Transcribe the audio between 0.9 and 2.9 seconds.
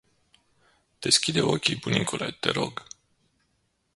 Deschide ochii bunicule te rog.